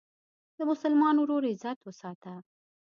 [0.57, 2.33] د مسلمان ورور عزت وساته.